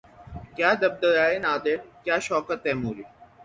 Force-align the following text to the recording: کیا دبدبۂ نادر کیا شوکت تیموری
کیا 0.55 0.69
دبدبۂ 0.81 1.37
نادر 1.45 1.77
کیا 2.03 2.15
شوکت 2.27 2.59
تیموری 2.63 3.03